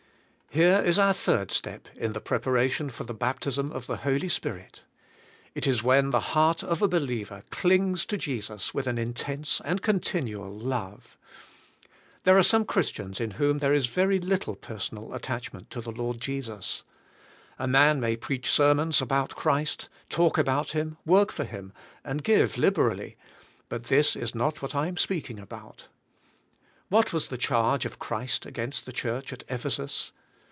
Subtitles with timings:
[0.53, 4.83] Here is our third step in the preparation for the baptism of the Holy Spirit.
[5.55, 9.81] It is when the heart of a believer clings to Jesus with an intense and
[9.81, 11.17] con tinual love.
[12.25, 16.19] There are some Christians in whom there is very little personal attachment to the Lord
[16.19, 16.83] Jesus.
[17.59, 21.71] ^ man may preach sermons about Christ, talk about him, work for Him,
[22.03, 23.15] and give liberally,
[23.69, 25.87] but this is not what I am speaking about.
[26.89, 30.11] What was the charge of Christ against the church at Ephesus?